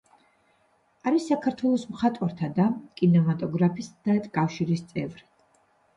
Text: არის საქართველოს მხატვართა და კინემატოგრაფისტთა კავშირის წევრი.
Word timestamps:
არის 1.11 1.27
საქართველოს 1.31 1.83
მხატვართა 1.91 2.49
და 2.61 2.67
კინემატოგრაფისტთა 3.03 4.17
კავშირის 4.39 4.87
წევრი. 4.95 5.29